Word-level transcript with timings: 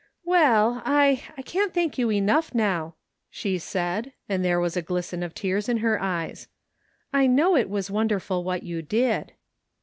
"Well, 0.25 0.81
I— 0.83 1.21
I 1.37 1.43
can't 1.43 1.75
thank 1.75 1.99
you 1.99 2.09
enough 2.11 2.55
now," 2.55 2.95
she 3.29 3.59
said, 3.59 4.13
and 4.27 4.43
there 4.43 4.59
was 4.59 4.75
a 4.75 4.81
glisten 4.81 5.21
of 5.21 5.35
tears 5.35 5.69
in 5.69 5.77
her 5.77 6.01
eyes." 6.01 6.47
I 7.13 7.27
know 7.27 7.55
it 7.55 7.69
was 7.69 7.91
wonderful 7.91 8.43
what 8.43 8.63
you 8.63 8.81
did." 8.81 9.33